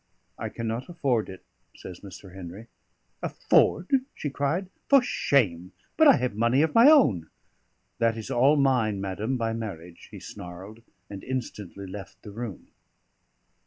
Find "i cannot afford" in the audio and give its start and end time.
0.35-1.29